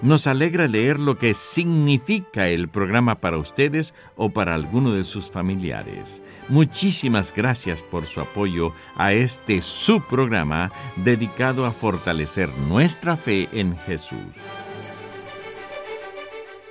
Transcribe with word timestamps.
Nos 0.00 0.28
alegra 0.28 0.68
leer 0.68 1.00
lo 1.00 1.18
que 1.18 1.34
significa 1.34 2.48
el 2.48 2.68
programa 2.68 3.16
para 3.16 3.38
ustedes 3.38 3.94
o 4.16 4.30
para 4.30 4.54
alguno 4.54 4.92
de 4.92 5.04
sus 5.04 5.28
familiares. 5.30 6.22
Muchísimas 6.48 7.34
gracias 7.34 7.82
por 7.82 8.06
su 8.06 8.20
apoyo 8.20 8.72
a 8.96 9.12
este 9.12 9.60
subprograma 9.60 10.70
dedicado 10.96 11.66
a 11.66 11.72
fortalecer 11.72 12.48
nuestra 12.68 13.16
fe 13.16 13.48
en 13.52 13.76
Jesús. 13.76 14.18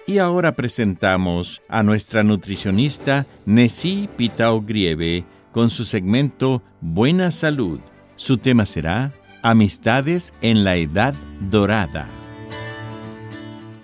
Y 0.05 0.19
ahora 0.19 0.53
presentamos 0.53 1.61
a 1.67 1.83
nuestra 1.83 2.23
nutricionista 2.23 3.27
Nessie 3.45 4.07
Pitao 4.15 4.61
Grieve 4.61 5.25
con 5.51 5.69
su 5.69 5.83
segmento 5.83 6.63
Buena 6.79 7.29
Salud. 7.31 7.81
Su 8.15 8.37
tema 8.37 8.65
será 8.65 9.13
Amistades 9.43 10.33
en 10.41 10.63
la 10.63 10.77
Edad 10.77 11.13
Dorada. 11.41 12.07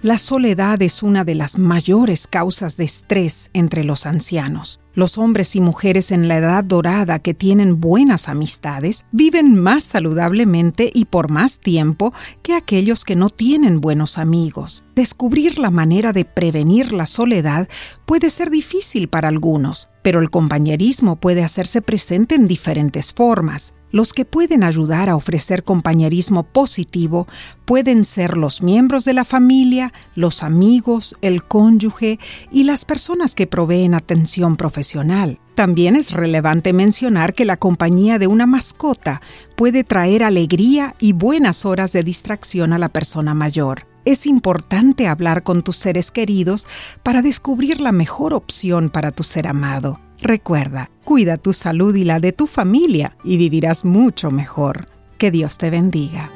La 0.03 0.17
soledad 0.17 0.81
es 0.81 1.01
una 1.01 1.23
de 1.23 1.33
las 1.33 1.57
mayores 1.57 2.27
causas 2.27 2.75
de 2.75 2.83
estrés 2.83 3.49
entre 3.53 3.85
los 3.85 4.05
ancianos. 4.05 4.81
Los 4.93 5.17
hombres 5.17 5.55
y 5.55 5.61
mujeres 5.61 6.11
en 6.11 6.27
la 6.27 6.39
edad 6.39 6.65
dorada 6.65 7.19
que 7.19 7.33
tienen 7.33 7.79
buenas 7.79 8.27
amistades 8.27 9.05
viven 9.13 9.57
más 9.57 9.85
saludablemente 9.85 10.91
y 10.93 11.05
por 11.05 11.31
más 11.31 11.59
tiempo 11.59 12.13
que 12.41 12.53
aquellos 12.53 13.05
que 13.05 13.15
no 13.15 13.29
tienen 13.29 13.79
buenos 13.79 14.17
amigos. 14.17 14.83
Descubrir 14.93 15.57
la 15.57 15.69
manera 15.69 16.11
de 16.11 16.25
prevenir 16.25 16.91
la 16.91 17.05
soledad 17.05 17.69
puede 18.05 18.29
ser 18.29 18.49
difícil 18.49 19.07
para 19.07 19.29
algunos, 19.29 19.87
pero 20.01 20.19
el 20.19 20.29
compañerismo 20.29 21.15
puede 21.15 21.45
hacerse 21.45 21.81
presente 21.81 22.35
en 22.35 22.49
diferentes 22.49 23.13
formas. 23.13 23.73
Los 23.93 24.11
que 24.11 24.25
pueden 24.25 24.63
ayudar 24.63 25.07
a 25.07 25.15
ofrecer 25.15 25.63
compañerismo 25.63 26.41
positivo 26.41 27.27
pueden 27.63 28.05
ser 28.05 28.37
los 28.37 28.63
miembros 28.63 29.05
de 29.05 29.13
la 29.13 29.23
familia, 29.23 29.93
los 30.15 30.41
amigos, 30.41 31.15
el 31.21 31.43
cónyuge 31.43 32.17
y 32.51 32.63
las 32.63 32.85
personas 32.85 33.35
que 33.35 33.45
proveen 33.45 33.93
atención 33.93 34.55
profesional. 34.55 35.39
También 35.53 35.95
es 35.95 36.09
relevante 36.09 36.73
mencionar 36.73 37.35
que 37.35 37.45
la 37.45 37.57
compañía 37.57 38.17
de 38.17 38.25
una 38.25 38.47
mascota 38.47 39.21
puede 39.55 39.83
traer 39.83 40.23
alegría 40.23 40.95
y 40.99 41.13
buenas 41.13 41.63
horas 41.63 41.93
de 41.93 42.01
distracción 42.01 42.73
a 42.73 42.79
la 42.79 42.89
persona 42.89 43.35
mayor. 43.35 43.85
Es 44.05 44.25
importante 44.25 45.07
hablar 45.07 45.43
con 45.43 45.61
tus 45.61 45.75
seres 45.75 46.09
queridos 46.09 46.65
para 47.03 47.21
descubrir 47.21 47.79
la 47.79 47.91
mejor 47.91 48.33
opción 48.33 48.89
para 48.89 49.11
tu 49.11 49.21
ser 49.21 49.45
amado. 49.45 49.99
Recuerda, 50.23 50.89
cuida 51.03 51.35
tu 51.35 51.51
salud 51.51 51.93
y 51.95 52.05
la 52.05 52.21
de 52.21 52.31
tu 52.31 52.47
familia 52.47 53.17
y 53.25 53.35
vivirás 53.35 53.83
mucho 53.83 54.31
mejor. 54.31 54.85
Que 55.17 55.31
Dios 55.31 55.57
te 55.57 55.69
bendiga. 55.69 56.31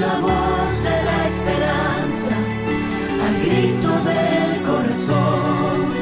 La 0.00 0.18
voz 0.18 0.82
de 0.82 1.02
la 1.04 1.26
esperanza, 1.28 2.36
al 3.24 3.40
grito 3.46 3.90
del 4.02 4.62
corazón, 4.62 5.94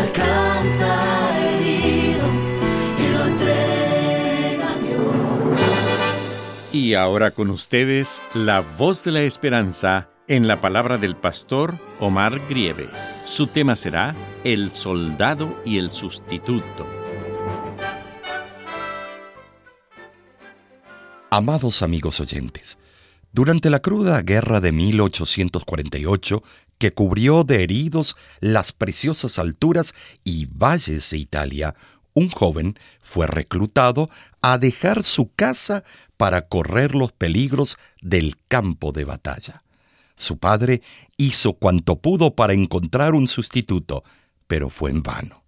alcanza 0.00 0.94
herido 1.44 2.26
y 3.00 3.12
lo 3.14 3.24
entrega 3.26 4.70
a 4.70 4.78
Dios. 4.78 5.60
Y 6.72 6.94
ahora 6.94 7.32
con 7.32 7.50
ustedes, 7.50 8.22
la 8.32 8.60
voz 8.60 9.02
de 9.02 9.10
la 9.10 9.22
esperanza 9.22 10.08
en 10.28 10.46
la 10.46 10.60
palabra 10.60 10.98
del 10.98 11.16
pastor 11.16 11.80
Omar 11.98 12.40
Grieve. 12.48 12.86
Su 13.26 13.48
tema 13.48 13.74
será 13.74 14.14
El 14.44 14.72
soldado 14.72 15.60
y 15.64 15.78
el 15.78 15.90
sustituto. 15.90 16.86
Amados 21.28 21.82
amigos 21.82 22.20
oyentes, 22.20 22.78
durante 23.32 23.68
la 23.68 23.80
cruda 23.80 24.22
guerra 24.22 24.60
de 24.60 24.70
1848, 24.70 26.44
que 26.78 26.92
cubrió 26.92 27.42
de 27.42 27.64
heridos 27.64 28.14
las 28.38 28.70
preciosas 28.70 29.40
alturas 29.40 29.92
y 30.22 30.46
valles 30.46 31.10
de 31.10 31.18
Italia, 31.18 31.74
un 32.14 32.30
joven 32.30 32.78
fue 33.00 33.26
reclutado 33.26 34.08
a 34.40 34.56
dejar 34.58 35.02
su 35.02 35.32
casa 35.34 35.82
para 36.16 36.46
correr 36.46 36.94
los 36.94 37.10
peligros 37.10 37.76
del 38.00 38.36
campo 38.46 38.92
de 38.92 39.04
batalla. 39.04 39.64
Su 40.16 40.38
padre 40.38 40.82
hizo 41.16 41.52
cuanto 41.52 42.00
pudo 42.00 42.34
para 42.34 42.54
encontrar 42.54 43.14
un 43.14 43.28
sustituto, 43.28 44.02
pero 44.46 44.70
fue 44.70 44.90
en 44.90 45.02
vano. 45.02 45.44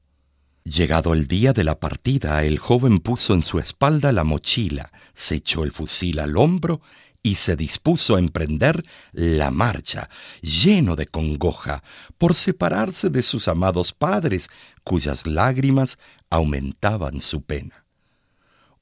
Llegado 0.65 1.15
el 1.15 1.27
día 1.27 1.55
de 1.55 1.65
la 1.65 1.81
partida, 1.81 2.45
el 2.45 2.59
joven 2.59 2.99
puso 2.99 3.33
en 3.33 3.43
su 3.43 3.59
espalda 3.59 4.13
la 4.13 4.25
mochila, 4.25 4.93
se 5.15 5.37
echó 5.37 5.65
el 5.65 5.73
fusil 5.73 6.19
al 6.19 6.37
hombro 6.37 6.83
y 7.23 7.37
se 7.37 7.57
dispuso 7.57 8.17
a 8.17 8.19
emprender 8.19 8.85
la 9.13 9.51
marcha, 9.51 10.11
lleno 10.43 10.95
de 10.95 11.07
congoja, 11.07 11.83
por 12.19 12.35
separarse 12.35 13.09
de 13.09 13.23
sus 13.23 13.49
amados 13.49 13.95
padres, 13.95 14.51
cuyas 14.85 15.27
lágrimas 15.27 15.99
aumentaban 16.29 17.23
su 17.23 17.43
pena. 17.43 17.88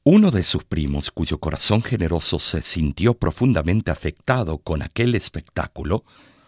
Uno 0.09 0.31
de 0.31 0.45
sus 0.45 0.63
primos, 0.63 1.11
cuyo 1.11 1.39
corazón 1.39 1.83
generoso 1.83 2.39
se 2.39 2.63
sintió 2.63 3.15
profundamente 3.15 3.91
afectado 3.91 4.59
con 4.59 4.83
aquel 4.83 5.17
espectáculo, 5.17 6.05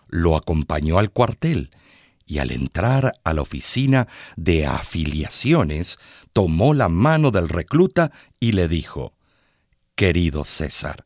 lo 0.06 0.36
acompañó 0.36 1.00
al 1.00 1.10
cuartel 1.10 1.70
y 2.24 2.38
al 2.38 2.52
entrar 2.52 3.14
a 3.24 3.34
la 3.34 3.42
oficina 3.42 4.06
de 4.36 4.64
afiliaciones, 4.64 5.98
tomó 6.32 6.72
la 6.72 6.88
mano 6.88 7.32
del 7.32 7.48
recluta 7.48 8.12
y 8.38 8.52
le 8.52 8.69
dijo, 8.69 9.16
Querido 9.96 10.44
César, 10.44 11.04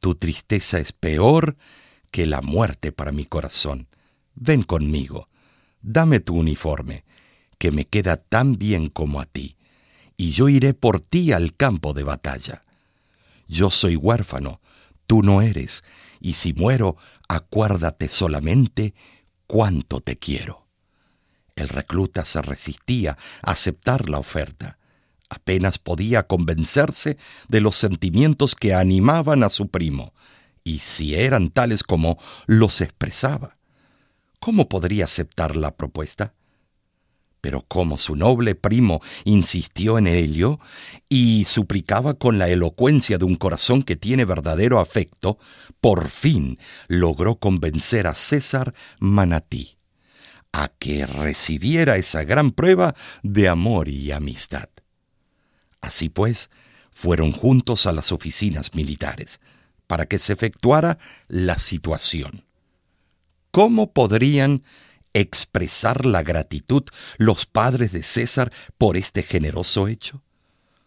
tu 0.00 0.16
tristeza 0.16 0.80
es 0.80 0.92
peor 0.92 1.56
que 2.10 2.26
la 2.26 2.42
muerte 2.42 2.92
para 2.92 3.10
mi 3.10 3.24
corazón. 3.24 3.88
Ven 4.34 4.64
conmigo, 4.64 5.30
dame 5.80 6.20
tu 6.20 6.34
uniforme, 6.34 7.04
que 7.56 7.70
me 7.70 7.86
queda 7.86 8.18
tan 8.18 8.58
bien 8.58 8.88
como 8.88 9.18
a 9.18 9.24
ti 9.24 9.56
y 10.20 10.32
yo 10.32 10.50
iré 10.50 10.74
por 10.74 11.00
ti 11.00 11.32
al 11.32 11.56
campo 11.56 11.94
de 11.94 12.02
batalla. 12.02 12.60
Yo 13.48 13.70
soy 13.70 13.96
huérfano, 13.96 14.60
tú 15.06 15.22
no 15.22 15.40
eres, 15.40 15.82
y 16.20 16.34
si 16.34 16.52
muero, 16.52 16.98
acuérdate 17.26 18.06
solamente 18.10 18.92
cuánto 19.46 20.02
te 20.02 20.16
quiero. 20.16 20.66
El 21.56 21.70
recluta 21.70 22.26
se 22.26 22.42
resistía 22.42 23.16
a 23.40 23.52
aceptar 23.52 24.10
la 24.10 24.18
oferta. 24.18 24.76
Apenas 25.30 25.78
podía 25.78 26.26
convencerse 26.26 27.16
de 27.48 27.62
los 27.62 27.76
sentimientos 27.76 28.54
que 28.54 28.74
animaban 28.74 29.42
a 29.42 29.48
su 29.48 29.68
primo, 29.68 30.12
y 30.64 30.80
si 30.80 31.14
eran 31.14 31.48
tales 31.48 31.82
como 31.82 32.18
los 32.44 32.82
expresaba. 32.82 33.56
¿Cómo 34.38 34.68
podría 34.68 35.06
aceptar 35.06 35.56
la 35.56 35.74
propuesta? 35.74 36.34
Pero 37.40 37.62
como 37.66 37.96
su 37.96 38.16
noble 38.16 38.54
primo 38.54 39.00
insistió 39.24 39.98
en 39.98 40.06
ello 40.06 40.58
y 41.08 41.44
suplicaba 41.44 42.14
con 42.14 42.38
la 42.38 42.48
elocuencia 42.48 43.18
de 43.18 43.24
un 43.24 43.36
corazón 43.36 43.82
que 43.82 43.96
tiene 43.96 44.24
verdadero 44.24 44.78
afecto, 44.78 45.38
por 45.80 46.08
fin 46.08 46.58
logró 46.88 47.36
convencer 47.36 48.06
a 48.06 48.14
César 48.14 48.74
Manatí 48.98 49.76
a 50.52 50.68
que 50.68 51.06
recibiera 51.06 51.96
esa 51.96 52.24
gran 52.24 52.50
prueba 52.50 52.94
de 53.22 53.48
amor 53.48 53.88
y 53.88 54.12
amistad. 54.12 54.68
Así 55.80 56.08
pues, 56.08 56.50
fueron 56.90 57.32
juntos 57.32 57.86
a 57.86 57.92
las 57.92 58.12
oficinas 58.12 58.74
militares 58.74 59.40
para 59.86 60.06
que 60.06 60.18
se 60.18 60.32
efectuara 60.32 60.98
la 61.28 61.58
situación. 61.58 62.44
¿Cómo 63.50 63.92
podrían 63.92 64.62
expresar 65.14 66.06
la 66.06 66.22
gratitud 66.22 66.84
los 67.18 67.46
padres 67.46 67.92
de 67.92 68.02
César 68.02 68.52
por 68.78 68.96
este 68.96 69.22
generoso 69.22 69.88
hecho? 69.88 70.22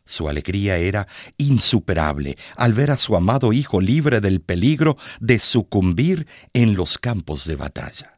Su 0.06 0.28
alegría 0.28 0.78
era 0.78 1.08
insuperable 1.38 2.38
al 2.58 2.74
ver 2.74 2.92
a 2.92 2.98
su 2.98 3.16
amado 3.16 3.54
hijo 3.54 3.80
libre 3.80 4.20
del 4.20 4.42
peligro 4.42 4.98
de 5.22 5.40
sucumbir 5.40 6.28
en 6.54 6.76
los 6.76 6.98
campos 6.98 7.46
de 7.46 7.56
batalla. 7.56 8.14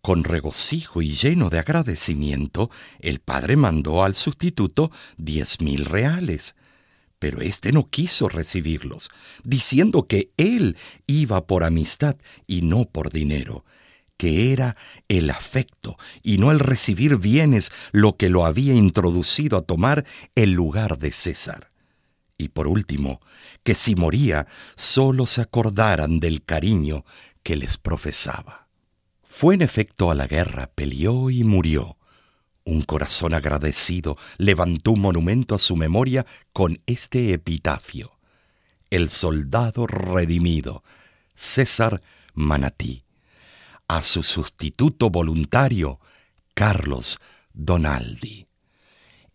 Con 0.00 0.22
regocijo 0.22 1.02
y 1.02 1.12
lleno 1.12 1.50
de 1.50 1.58
agradecimiento, 1.58 2.70
el 3.00 3.20
padre 3.20 3.56
mandó 3.56 4.04
al 4.04 4.14
sustituto 4.14 4.92
diez 5.16 5.60
mil 5.62 5.86
reales, 5.86 6.54
pero 7.18 7.40
éste 7.40 7.72
no 7.72 7.88
quiso 7.88 8.28
recibirlos, 8.28 9.08
diciendo 9.44 10.06
que 10.06 10.30
él 10.36 10.76
iba 11.06 11.46
por 11.46 11.64
amistad 11.64 12.16
y 12.46 12.60
no 12.60 12.84
por 12.84 13.10
dinero, 13.10 13.64
que 14.16 14.52
era 14.52 14.76
el 15.08 15.30
afecto 15.30 15.96
y 16.22 16.38
no 16.38 16.50
el 16.50 16.60
recibir 16.60 17.18
bienes 17.18 17.70
lo 17.92 18.16
que 18.16 18.28
lo 18.28 18.46
había 18.46 18.74
introducido 18.74 19.58
a 19.58 19.62
tomar 19.62 20.04
el 20.34 20.52
lugar 20.52 20.98
de 20.98 21.12
César. 21.12 21.68
Y 22.38 22.48
por 22.48 22.66
último, 22.66 23.20
que 23.62 23.74
si 23.74 23.94
moría, 23.94 24.46
sólo 24.76 25.26
se 25.26 25.40
acordaran 25.40 26.20
del 26.20 26.44
cariño 26.44 27.04
que 27.42 27.56
les 27.56 27.78
profesaba. 27.78 28.68
Fue 29.22 29.54
en 29.54 29.62
efecto 29.62 30.10
a 30.10 30.14
la 30.14 30.26
guerra, 30.26 30.70
peleó 30.74 31.30
y 31.30 31.44
murió. 31.44 31.96
Un 32.64 32.82
corazón 32.82 33.34
agradecido 33.34 34.16
levantó 34.38 34.92
un 34.92 35.00
monumento 35.00 35.54
a 35.54 35.58
su 35.58 35.76
memoria 35.76 36.24
con 36.52 36.80
este 36.86 37.32
epitafio. 37.32 38.18
El 38.90 39.10
soldado 39.10 39.86
redimido, 39.86 40.82
César 41.34 42.00
Manatí 42.34 43.03
a 43.88 44.02
su 44.02 44.22
sustituto 44.22 45.10
voluntario, 45.10 46.00
Carlos 46.54 47.18
Donaldi. 47.52 48.46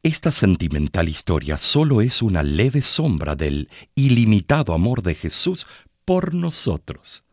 Esta 0.01 0.31
sentimental 0.31 1.09
historia 1.09 1.57
solo 1.57 2.01
es 2.01 2.21
una 2.21 2.41
leve 2.41 2.81
sombra 2.81 3.35
del 3.35 3.69
ilimitado 3.95 4.73
amor 4.73 5.03
de 5.03 5.15
Jesús 5.15 5.67
por 6.05 6.33
nosotros. 6.33 7.23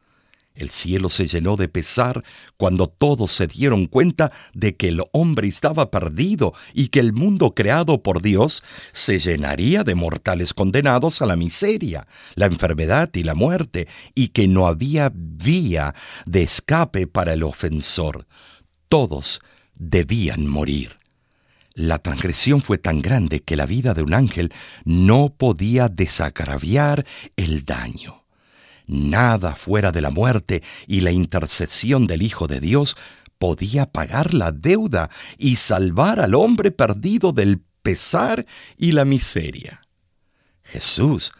El 0.57 0.71
cielo 0.71 1.11
se 1.11 1.29
llenó 1.29 1.57
de 1.57 1.69
pesar 1.69 2.25
cuando 2.57 2.89
todos 2.89 3.31
se 3.31 3.47
dieron 3.47 3.87
cuenta 3.87 4.33
de 4.55 4.75
que 4.75 4.89
el 4.89 5.03
hombre 5.13 5.49
estaba 5.49 5.91
perdido 5.91 6.55
y 6.73 6.89
que 6.89 7.01
el 7.01 7.13
mundo 7.13 7.53
creado 7.53 8.03
por 8.03 8.23
Dios 8.23 8.63
se 8.93 9.19
llenaría 9.19 9.85
de 9.85 9.95
mortales 9.95 10.55
condenados 10.55 11.21
a 11.21 11.27
la 11.27 11.37
miseria, 11.37 12.07
la 12.35 12.47
enfermedad 12.47 13.11
y 13.15 13.23
la 13.23 13.35
muerte, 13.35 13.87
y 14.15 14.29
que 14.29 14.49
no 14.49 14.67
había 14.67 15.13
vía 15.15 15.95
de 16.25 16.43
escape 16.43 17.07
para 17.07 17.35
el 17.35 17.43
ofensor. 17.43 18.27
Todos 18.89 19.41
debían 19.79 20.49
morir. 20.49 20.97
La 21.75 21.99
transgresión 21.99 22.63
fue 22.63 22.79
tan 22.79 23.03
grande 23.03 23.41
que 23.41 23.57
la 23.57 23.67
vida 23.67 23.93
de 23.93 24.03
un 24.03 24.15
ángel 24.15 24.51
no 24.87 25.35
podía 25.37 25.91
desagraviar 25.91 27.05
el 27.37 27.67
daño. 27.67 28.26
Nada 28.87 29.57
fuera 29.57 29.93
de 29.93 30.01
la 30.01 30.11
muerte 30.11 30.63
y 30.87 31.01
la 31.01 31.11
intercesión 31.11 32.07
del 32.07 32.23
Hijo 32.23 32.47
de 32.47 32.61
Dios 32.61 32.97
podía 33.39 33.87
pagar 33.87 34.35
la 34.35 34.53
deuda 34.53 35.11
y 35.39 35.57
salvar 35.57 36.21
al 36.21 36.35
hombre 36.35 36.71
perdido 36.71 37.33
del 37.33 37.61
pesar 37.83 38.47
y 38.77 38.93
la 38.93 39.05
miseria. 39.05 39.83
Jesús, 40.63 41.33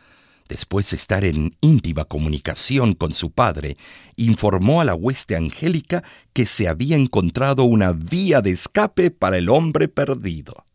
después 0.49 0.91
de 0.91 0.97
estar 0.97 1.25
en 1.25 1.57
íntima 1.61 2.05
comunicación 2.05 2.95
con 2.95 3.13
su 3.13 3.31
Padre, 3.33 3.77
informó 4.17 4.81
a 4.81 4.85
la 4.85 4.95
hueste 4.95 5.37
angélica 5.37 6.05
que 6.33 6.47
se 6.47 6.69
había 6.69 6.97
encontrado 6.97 7.65
una 7.65 7.93
vía 7.93 8.41
de 8.41 8.51
escape 8.51 9.11
para 9.11 9.39
el 9.39 9.49
hombre 9.49 9.89
perdido. 9.89 10.66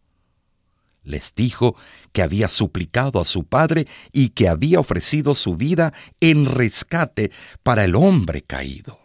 Les 1.03 1.33
dijo 1.33 1.75
que 2.11 2.21
había 2.21 2.47
suplicado 2.47 3.19
a 3.19 3.25
su 3.25 3.43
padre 3.45 3.85
y 4.11 4.29
que 4.29 4.47
había 4.47 4.79
ofrecido 4.79 5.33
su 5.33 5.55
vida 5.55 5.93
en 6.19 6.45
rescate 6.45 7.31
para 7.63 7.83
el 7.85 7.95
hombre 7.95 8.43
caído, 8.43 8.99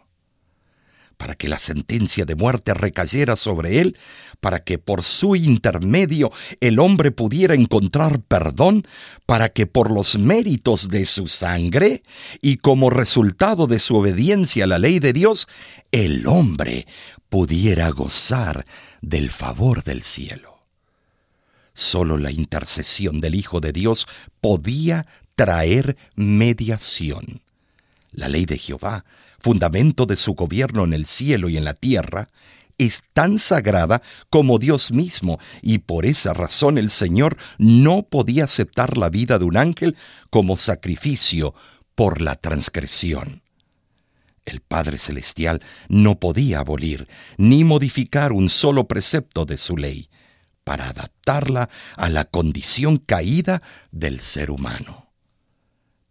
para 1.17 1.33
que 1.33 1.47
la 1.47 1.57
sentencia 1.57 2.25
de 2.25 2.35
muerte 2.35 2.75
recayera 2.75 3.35
sobre 3.35 3.79
él, 3.79 3.97
para 4.39 4.63
que 4.63 4.77
por 4.77 5.01
su 5.01 5.35
intermedio 5.35 6.31
el 6.59 6.77
hombre 6.77 7.09
pudiera 7.09 7.55
encontrar 7.55 8.21
perdón, 8.21 8.87
para 9.25 9.49
que 9.49 9.65
por 9.65 9.89
los 9.89 10.19
méritos 10.19 10.89
de 10.89 11.07
su 11.07 11.25
sangre 11.25 12.03
y 12.43 12.57
como 12.57 12.91
resultado 12.91 13.65
de 13.65 13.79
su 13.79 13.95
obediencia 13.95 14.65
a 14.65 14.67
la 14.67 14.77
ley 14.77 14.99
de 14.99 15.13
Dios, 15.13 15.47
el 15.91 16.27
hombre 16.27 16.85
pudiera 17.29 17.89
gozar 17.89 18.67
del 19.01 19.31
favor 19.31 19.83
del 19.83 20.03
cielo. 20.03 20.56
Solo 21.77 22.17
la 22.17 22.31
intercesión 22.31 23.21
del 23.21 23.35
Hijo 23.35 23.59
de 23.59 23.71
Dios 23.71 24.07
podía 24.41 25.05
traer 25.35 25.95
mediación. 26.15 27.43
La 28.09 28.27
ley 28.29 28.47
de 28.47 28.57
Jehová, 28.57 29.05
fundamento 29.43 30.07
de 30.07 30.15
su 30.15 30.33
gobierno 30.33 30.85
en 30.85 30.93
el 30.93 31.05
cielo 31.05 31.49
y 31.49 31.57
en 31.57 31.63
la 31.63 31.75
tierra, 31.75 32.29
es 32.79 33.03
tan 33.13 33.37
sagrada 33.37 34.01
como 34.31 34.57
Dios 34.57 34.91
mismo, 34.91 35.37
y 35.61 35.77
por 35.77 36.07
esa 36.07 36.33
razón 36.33 36.79
el 36.79 36.89
Señor 36.89 37.37
no 37.59 38.01
podía 38.01 38.45
aceptar 38.45 38.97
la 38.97 39.11
vida 39.11 39.37
de 39.37 39.45
un 39.45 39.55
ángel 39.55 39.95
como 40.31 40.57
sacrificio 40.57 41.53
por 41.93 42.21
la 42.21 42.37
transgresión. 42.37 43.43
El 44.45 44.61
Padre 44.61 44.97
Celestial 44.97 45.61
no 45.89 46.19
podía 46.19 46.61
abolir 46.61 47.07
ni 47.37 47.63
modificar 47.63 48.33
un 48.33 48.49
solo 48.49 48.87
precepto 48.87 49.45
de 49.45 49.57
su 49.57 49.77
ley 49.77 50.09
para 50.67 50.89
adaptarla 50.89 51.69
a 51.95 52.09
la 52.09 52.25
condición 52.25 52.97
caída 52.97 53.61
del 53.91 54.19
ser 54.19 54.51
humano. 54.51 55.13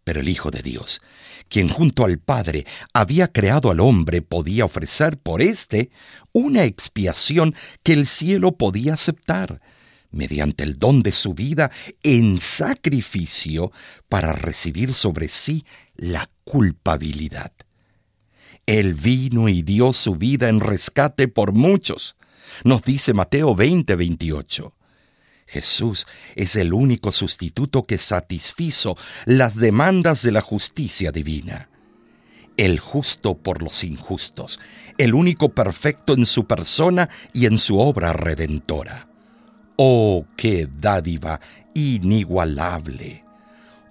Pero 0.03 0.21
el 0.21 0.29
Hijo 0.29 0.49
de 0.49 0.63
Dios, 0.63 0.99
quien 1.47 1.69
junto 1.69 2.03
al 2.05 2.17
Padre 2.17 2.65
había 2.91 3.31
creado 3.31 3.69
al 3.69 3.79
hombre, 3.79 4.23
podía 4.23 4.65
ofrecer 4.65 5.19
por 5.19 5.43
éste 5.43 5.91
una 6.33 6.63
expiación 6.63 7.53
que 7.83 7.93
el 7.93 8.07
cielo 8.07 8.57
podía 8.57 8.95
aceptar, 8.95 9.61
mediante 10.09 10.63
el 10.63 10.73
don 10.73 11.03
de 11.03 11.11
su 11.11 11.35
vida 11.35 11.69
en 12.01 12.39
sacrificio 12.39 13.71
para 14.09 14.33
recibir 14.33 14.91
sobre 14.91 15.29
sí 15.29 15.63
la 15.97 16.27
culpabilidad. 16.45 17.51
Él 18.65 18.95
vino 18.95 19.49
y 19.49 19.61
dio 19.61 19.93
su 19.93 20.15
vida 20.15 20.49
en 20.49 20.61
rescate 20.61 21.27
por 21.27 21.53
muchos, 21.53 22.15
nos 22.63 22.83
dice 22.83 23.13
Mateo 23.13 23.55
20, 23.55 23.95
28. 23.95 24.73
Jesús 25.47 26.05
es 26.35 26.55
el 26.57 26.73
único 26.73 27.11
sustituto 27.11 27.83
que 27.83 27.97
satisfizo 27.97 28.97
las 29.25 29.55
demandas 29.55 30.21
de 30.21 30.31
la 30.31 30.41
justicia 30.41 31.11
divina. 31.11 31.69
El 32.57 32.79
justo 32.79 33.37
por 33.37 33.61
los 33.61 33.83
injustos, 33.83 34.59
el 34.97 35.13
único 35.13 35.49
perfecto 35.49 36.13
en 36.13 36.25
su 36.25 36.47
persona 36.47 37.07
y 37.33 37.45
en 37.45 37.59
su 37.59 37.79
obra 37.79 38.13
redentora. 38.13 39.07
¡Oh, 39.77 40.25
qué 40.35 40.67
dádiva 40.79 41.39
inigualable! 41.75 43.23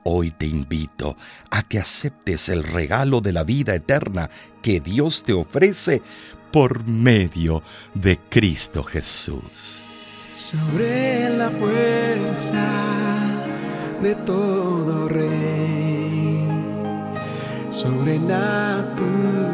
Hoy 0.08 0.30
te 0.30 0.46
invito 0.46 1.16
a 1.50 1.62
que 1.62 1.78
aceptes 1.78 2.48
el 2.48 2.62
regalo 2.62 3.20
de 3.20 3.32
la 3.32 3.44
vida 3.44 3.74
eterna 3.74 4.30
que 4.62 4.80
Dios 4.80 5.22
te 5.24 5.32
ofrece 5.32 6.02
por 6.56 6.88
medio 6.88 7.62
de 7.92 8.18
Cristo 8.30 8.82
Jesús. 8.82 9.84
Sobre 10.34 11.28
la 11.36 11.50
fuerza 11.50 12.66
de 14.02 14.14
todo 14.14 15.06
rey, 15.06 16.48
sobre 17.68 18.18
natura 18.18 19.50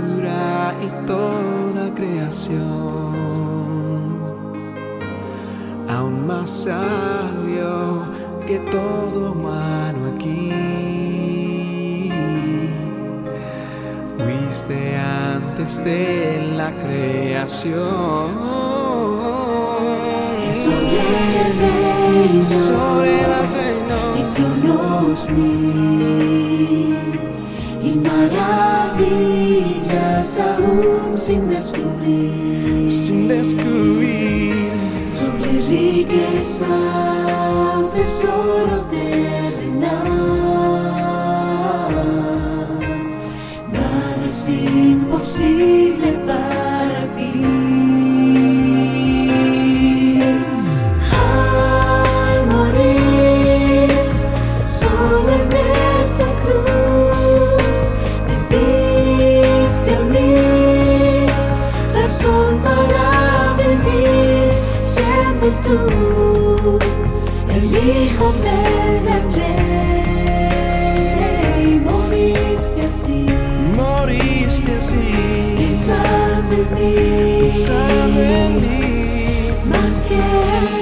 y 0.80 0.90
toda 1.04 1.92
creación, 1.92 2.61
aún 5.88 6.25
más 6.25 6.50
sabio 6.50 8.06
que 8.47 8.61
todo 8.61 9.32
humano 9.32 10.14
fuiste 14.52 14.97
antes 14.99 15.82
de 15.82 16.52
la 16.56 16.71
creación. 16.73 18.28
Sobre 20.64 21.00
el 21.42 21.52
reino, 21.62 22.49
sobre 22.68 23.14
la 23.28 23.42
Señor, 23.47 24.12
y 24.18 24.21
tronos 24.35 25.18
mil, 25.30 26.97
y 27.82 27.85
maravillas 28.09 29.18
aún 30.38 31.16
sin 31.16 31.42
descubrir, 31.49 32.92
sin 32.92 33.28
descubrir, 33.28 34.71
sobre 35.18 35.52
riqueza, 35.62 36.75
tesoro 37.94 38.76
terrenal. 38.90 39.42
Nada 45.43 45.92
en 76.71 78.61
mí, 78.61 79.50
más 79.69 80.07
que. 80.07 80.82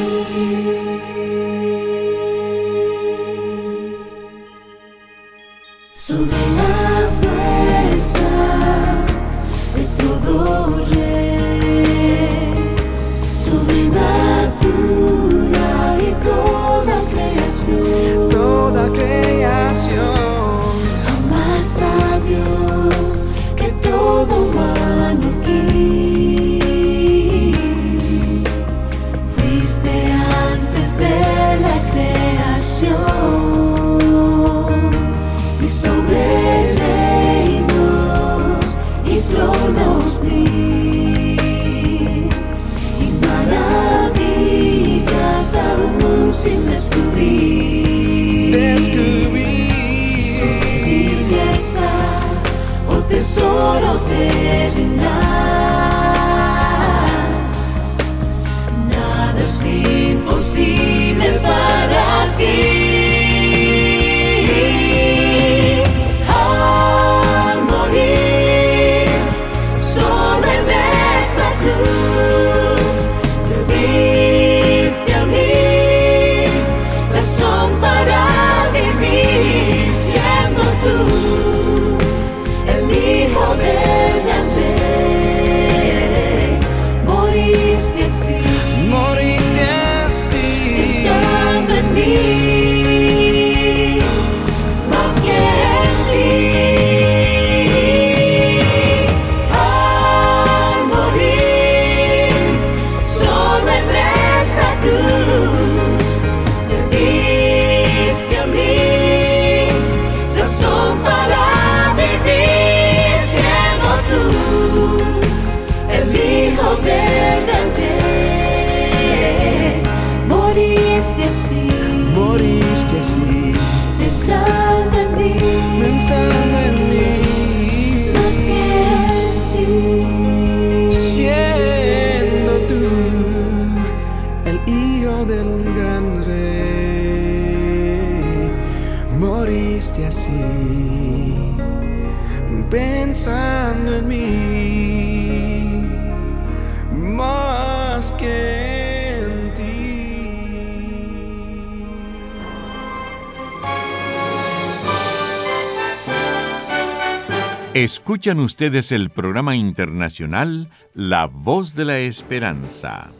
Escuchan 157.74 158.40
ustedes 158.40 158.90
el 158.90 159.10
programa 159.10 159.54
internacional 159.54 160.70
La 160.92 161.26
Voz 161.26 161.76
de 161.76 161.84
la 161.84 162.00
Esperanza. 162.00 163.12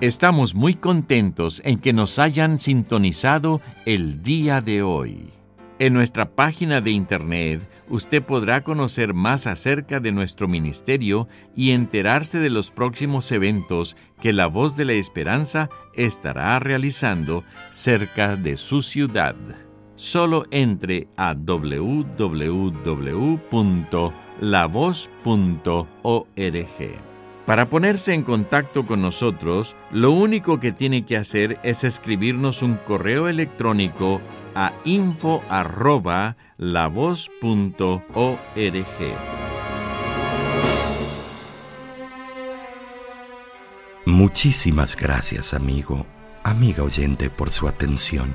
Estamos 0.00 0.54
muy 0.54 0.74
contentos 0.74 1.60
en 1.64 1.80
que 1.80 1.92
nos 1.92 2.20
hayan 2.20 2.60
sintonizado 2.60 3.60
el 3.86 4.22
día 4.22 4.60
de 4.60 4.84
hoy. 4.84 5.32
En 5.80 5.94
nuestra 5.94 6.36
página 6.36 6.80
de 6.80 6.92
internet 6.92 7.68
usted 7.88 8.22
podrá 8.22 8.60
conocer 8.60 9.14
más 9.14 9.48
acerca 9.48 9.98
de 9.98 10.12
nuestro 10.12 10.46
ministerio 10.46 11.26
y 11.56 11.72
enterarse 11.72 12.38
de 12.38 12.50
los 12.50 12.70
próximos 12.70 13.32
eventos 13.32 13.96
que 14.20 14.32
la 14.32 14.46
Voz 14.46 14.76
de 14.76 14.84
la 14.84 14.92
Esperanza 14.92 15.70
estará 15.92 16.56
realizando 16.60 17.42
cerca 17.72 18.36
de 18.36 18.56
su 18.56 18.80
ciudad. 18.80 19.34
Solo 19.96 20.44
entre 20.50 21.08
a 21.16 21.34
www.lavoz.org. 21.34 22.24
Para 27.46 27.68
ponerse 27.68 28.14
en 28.14 28.22
contacto 28.22 28.86
con 28.86 29.02
nosotros, 29.02 29.76
lo 29.90 30.12
único 30.12 30.60
que 30.60 30.72
tiene 30.72 31.04
que 31.04 31.18
hacer 31.18 31.60
es 31.62 31.84
escribirnos 31.84 32.62
un 32.62 32.76
correo 32.76 33.28
electrónico 33.28 34.22
a 34.54 34.72
info@lavoz.org. 34.84 36.34
Muchísimas 44.06 44.96
gracias, 44.96 45.54
amigo, 45.54 46.06
amiga 46.44 46.82
oyente, 46.82 47.30
por 47.30 47.50
su 47.50 47.68
atención. 47.68 48.34